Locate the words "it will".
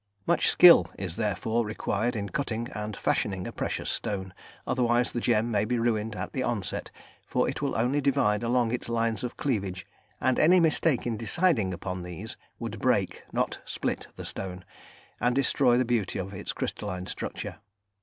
7.47-7.77